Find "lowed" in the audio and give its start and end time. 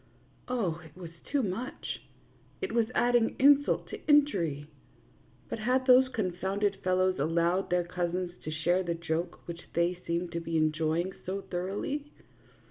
7.27-7.69